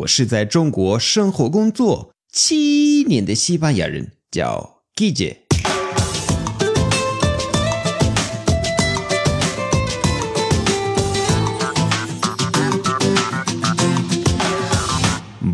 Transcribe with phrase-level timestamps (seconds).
[0.00, 5.36] 我是在中国生活工作七年的西班牙人，叫 Gigi。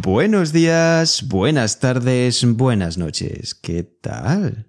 [0.03, 3.53] Buenos días, buenas tardes, buenas noches.
[3.61, 4.65] ¿Qué tal?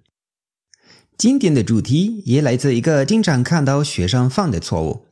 [1.16, 5.06] 今天的主题也来自一个经常看到学生犯的错误。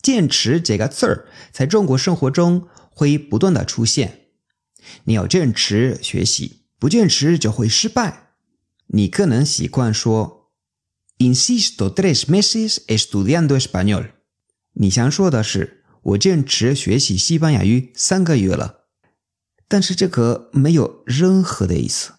[0.00, 4.28] 坚持这个字儿在中国生活中会不断的出现。
[5.04, 8.28] 你要坚持学习，不坚持就会失败。
[8.88, 10.52] 你可能习惯说
[11.18, 14.10] “insisto tres meses estudiando español”。
[14.74, 18.84] 你想说的是我坚持学习西班牙语三个月了。
[19.66, 22.12] 但是这个没有任何的意思。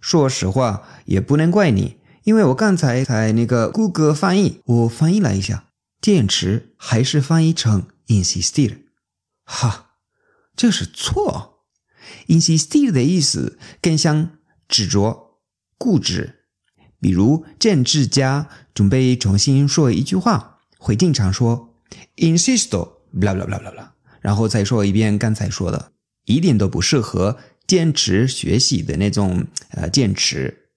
[0.00, 8.82] 说实话，也不能怪你，因为我刚才在那个谷歌翻译，我翻译了一下，坚持还是翻译成 insistir。
[9.44, 9.85] 哈，
[10.56, 11.64] 这是错。
[12.28, 15.40] insistir 的意思更像执着、
[15.76, 16.44] 固执。
[17.00, 21.74] 比如政治家准备重新说一句话，会经常说
[22.16, 23.88] insisto，blah blah blah blah blah，
[24.20, 25.92] 然后再说一遍刚才说的。
[26.24, 30.70] 一点都不适合坚持学习的那种呃坚持。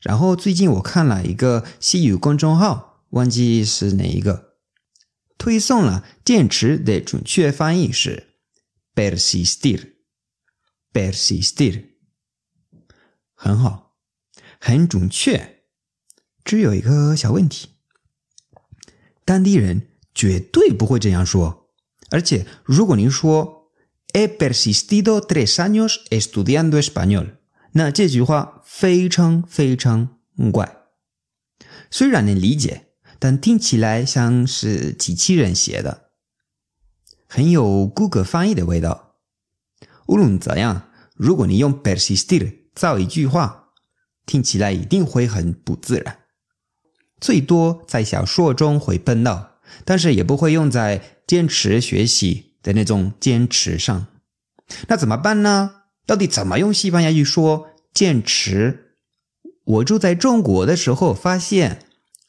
[0.00, 4.54] 然后最近我看了一个西语公众号，忘记是哪一个，
[5.36, 8.25] 推送了坚持的准确翻译是
[8.96, 11.84] persistir，persistir，
[13.34, 13.96] 很好，
[14.58, 15.62] 很准确。
[16.42, 17.68] 只有一个小问题，
[19.24, 21.70] 当地人绝对不会这样说，
[22.10, 23.54] 而且如果您说。
[24.14, 27.36] He persistido tres años estudiando español。
[27.72, 30.74] 那这句话非常非常怪，
[31.90, 36.05] 虽然能理解，但听起来像是机器人写的，
[37.26, 39.14] 很有谷歌翻译的味道。
[40.06, 43.70] 无论怎样，如果你用 persistir 造一句话，
[44.24, 46.18] 听起来一定会很不自然。
[47.20, 52.44] 最多在小说中会碰到，但是也不会用在坚持学习。
[52.66, 54.08] 的那种坚持上，
[54.88, 55.82] 那怎么办呢？
[56.04, 58.96] 到底怎么用西班牙语说坚持？
[59.62, 61.84] 我住在中国的时候，发现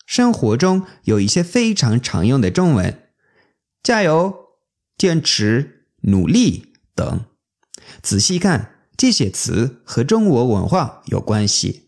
[0.05, 3.09] 生活中有一些非常常用的中文，
[3.81, 4.31] 加油、
[4.97, 7.25] 坚持、努力等。
[8.01, 11.87] 仔细看，这些词和中国文化有关系。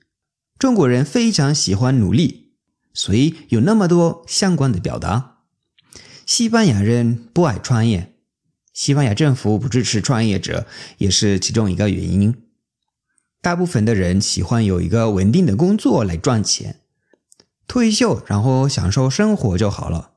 [0.57, 2.53] 中国人非常喜欢努力，
[2.93, 5.37] 所以有那么多相关的表达。
[6.25, 8.13] 西班牙人不爱创业。
[8.73, 10.67] 西班牙政府不支持创业者，
[10.99, 12.35] 也是其中一个原因。
[13.41, 16.81] 大部分的人喜欢有一个稳定的工作来赚钱，
[17.67, 20.11] 退休然后享受生活就好了。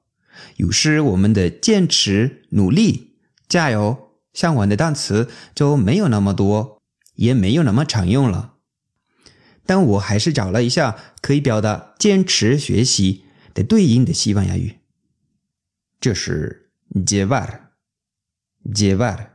[0.57, 3.17] 于是我们的坚持、努力、
[3.49, 6.81] 加油相关的单词就没有那么多，
[7.15, 8.55] 也没有那么常用了。
[9.65, 14.79] 但我还是找了一下可以表达坚持学习的对应的西班牙语，
[16.01, 17.61] 这是 llevar。
[18.65, 19.27] llevar，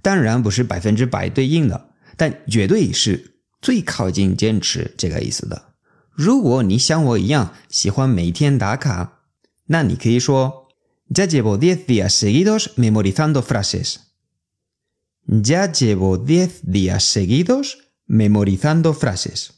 [0.00, 5.72] 当然不是百分之百对应的，但绝对是最靠近坚持这个意思的。
[6.12, 9.19] 如果你像我一样喜欢每天打卡，
[9.69, 10.65] 那你可以说
[11.07, 13.97] Ya llevo diez días seguidos memorizando frases.
[15.27, 19.49] Ya llevo diez días seguidos memorizando frases.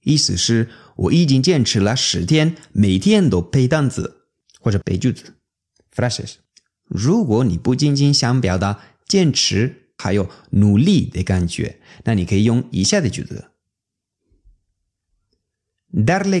[0.00, 4.28] 意思是我已经坚持了十天，每天都背单词
[4.60, 5.34] 或者背句子，
[5.92, 6.34] phrases。
[6.84, 13.50] 如果你不仅仅想表达坚持还有努力的感觉，那你可以用以下的句子：
[15.92, 16.40] darle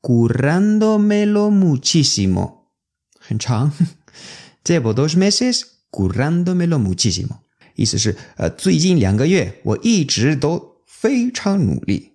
[0.00, 2.72] currándomelo muchísimo.
[3.20, 3.72] 很 长。
[4.64, 7.42] Llevo dos meses currándomelo muchísimo.
[7.76, 12.10] 意思是，呃，最近两个月我一直都非常努力。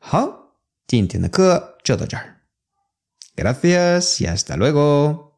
[0.00, 0.56] 好，
[0.86, 2.42] 今天的课就到这儿。
[3.36, 5.29] Gracias y hasta luego.